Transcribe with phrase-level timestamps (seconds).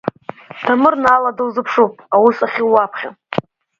[0.65, 3.09] Дамыр Наала дылзыԥшуп аус ахьылуа аԥхьа.